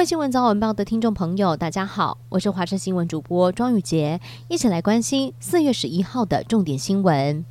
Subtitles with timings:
[0.00, 7.44] 位新闻早晚报的听众朋友，大家好，我是华视新闻主播庄宇杰，一起来关心四月十一号的重点新闻。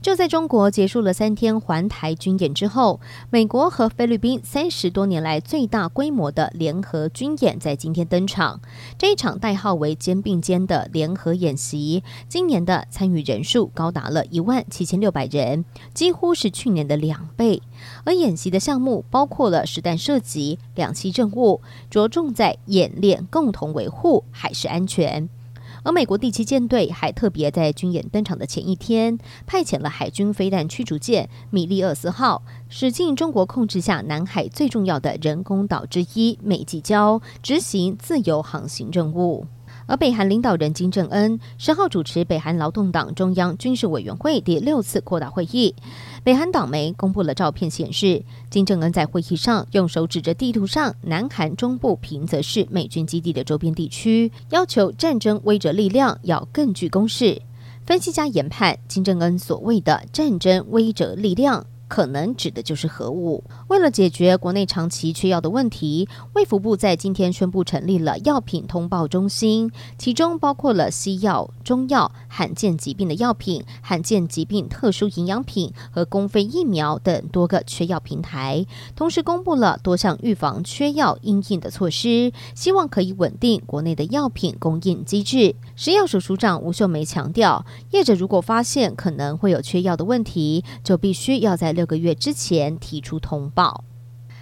[0.00, 3.00] 就在中国结束了三天环台军演之后，
[3.30, 8.60] 美国和菲律宾三十多年来最大规模的联合军演在今天登场。
[8.96, 17.60] 这一场代号为“肩并肩”的联合演习，今年的参与人数高达了一万七千六百人，几乎是去年的两倍。
[18.04, 21.60] 而演习的项目包括了实弹射击、两栖任务，
[21.90, 25.28] 着重在演练共同维护海事安全。
[25.88, 39.46] 而美国第七舰队还特别在军演登场的前一天，派遣了海军飞弹驱逐舰“米利厄斯号”驶进中国控制下南海最重要的人工岛之一美济礁，执行自由航行任务。
[39.88, 45.74] 而北韩领导人金正恩十号主持北韩劳动党中央军事委员会第六次扩大会议。
[46.22, 57.40] 北韩党媒公布了照片，显示金正恩在会议上用手指着地图上南韩中部平泽市美军基地的周边地区，要求战争威慑力量要更具攻势。
[57.86, 61.64] 分析家研判，金正恩所谓的战争威慑力量。
[61.88, 63.42] 可能指的就是核武。
[63.68, 85.56] 为了解决国内长期缺药的问题，卫福部在今天宣布成立了药品通报中心，其中包括了西药、中药、罕见疾病的药品、罕见疾病特殊营养品和公费疫苗等多个缺药平台，同时公布了多项预防缺药应应的措施，希望可以稳定国内的药品供应机制。
[85.74, 93.84] 食药署署长吴秀梅强调，业者如果发现可能会有缺药的问题，就必须要在六个月之前提出通报。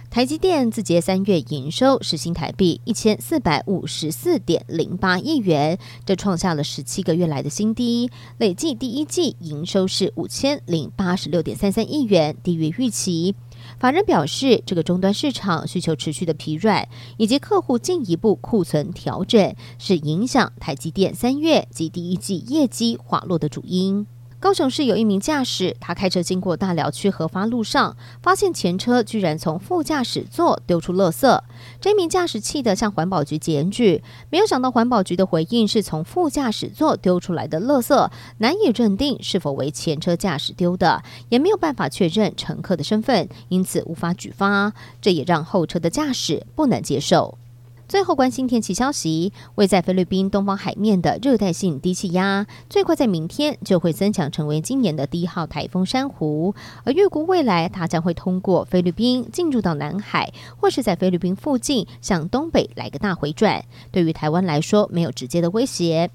[0.09, 8.09] 台积电自结三月营收是新台币一千四百五十四点零八亿元，这创下了十七个月来的新低。
[8.39, 13.35] 累计第一季营收是五千零八十六点三三亿元，低于预期。
[13.77, 24.07] 法人表示，这个终端市场需求持续的疲软，以及客户进一步库存调整，是影响台积电三月及第一季业绩滑落的主因。
[24.39, 31.41] 高雄市有一名驾驶，他开车经过大寮区合发路上，发现前车居然从副驾驶座丢出垃圾。
[31.81, 44.71] 这名驾驶气得向环保局检举，没有想到环保局的回应是从副驾驶座丢出来的垃圾，难以认定是否为前车驾驶丢的，也没有办法确认乘客的身份，因此无法举发。
[45.01, 47.39] 这也让后车的驾驶不能接受。
[47.87, 56.53] 最后关心天气消息，位在菲律宾东方海面的热带性低气压，最快在明天就会增强成为今年的第一号台风珊瑚，
[56.83, 66.11] 而预估未来它将会通过菲律宾进入到南海，或是在菲律宾附近向东北来个大回转，对于台湾来说没有直接的威胁。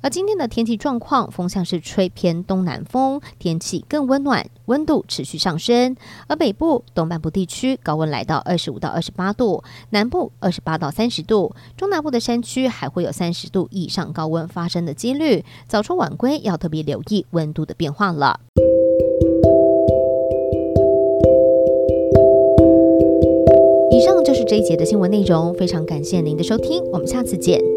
[0.00, 5.96] 而今天的天气状况，风向是吹偏东南风，天气更温暖，温度持续上升。
[6.26, 15.44] 而北部、东半部地区高温来到二十五到二十八度，南部二十八到三十度，中南部的山区还会有三十度以上高温发生的几率。
[15.66, 18.40] 早出晚归要特别留意温度的变化了。
[23.92, 27.69] 以上就是这一节的新闻内容，非常感谢您的收听，我们下次见。